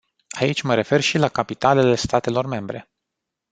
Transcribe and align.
Aici 0.29 0.61
mă 0.61 0.73
refer 0.73 1.01
și 1.01 1.17
la 1.17 1.29
capitalele 1.29 1.95
statelor 1.95 2.45
membre. 2.45 2.89